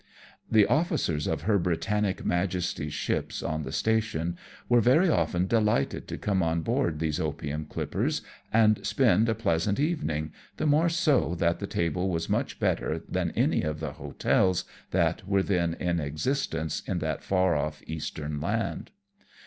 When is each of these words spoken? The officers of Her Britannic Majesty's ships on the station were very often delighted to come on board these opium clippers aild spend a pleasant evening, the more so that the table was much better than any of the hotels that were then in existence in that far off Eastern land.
The 0.49 0.65
officers 0.65 1.27
of 1.27 1.43
Her 1.43 1.59
Britannic 1.59 2.25
Majesty's 2.25 2.91
ships 2.95 3.43
on 3.43 3.61
the 3.61 3.71
station 3.71 4.35
were 4.67 4.81
very 4.81 5.09
often 5.11 5.45
delighted 5.45 6.07
to 6.07 6.17
come 6.17 6.41
on 6.41 6.61
board 6.63 6.97
these 6.97 7.19
opium 7.19 7.65
clippers 7.65 8.23
aild 8.51 8.83
spend 8.83 9.29
a 9.29 9.35
pleasant 9.35 9.79
evening, 9.79 10.33
the 10.57 10.65
more 10.65 10.89
so 10.89 11.35
that 11.35 11.59
the 11.59 11.67
table 11.67 12.09
was 12.09 12.29
much 12.29 12.59
better 12.59 13.03
than 13.07 13.29
any 13.35 13.61
of 13.61 13.79
the 13.79 13.91
hotels 13.91 14.63
that 14.89 15.27
were 15.27 15.43
then 15.43 15.75
in 15.75 15.99
existence 15.99 16.81
in 16.87 16.97
that 16.97 17.21
far 17.23 17.55
off 17.55 17.83
Eastern 17.85 18.41
land. 18.41 18.89